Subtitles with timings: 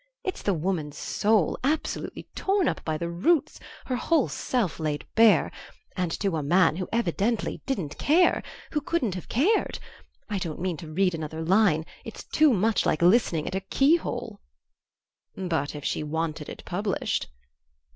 [0.23, 5.51] "It's the woman's soul, absolutely torn up by the roots her whole self laid bare;
[5.95, 8.41] and to a man who evidently didn't care;
[8.71, 9.77] who couldn't have cared.
[10.27, 14.39] I don't mean to read another line; it's too much like listening at a keyhole."
[15.37, 17.27] "But if she wanted it published?"